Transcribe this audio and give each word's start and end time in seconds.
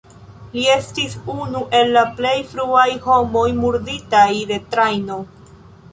Li 0.53 0.61
estis 0.75 1.13
unu 1.33 1.61
el 1.81 1.93
la 1.97 2.03
plej 2.21 2.33
fruaj 2.53 2.87
homoj 3.05 3.47
murditaj 3.61 4.27
de 4.53 4.59
trajno. 4.73 5.21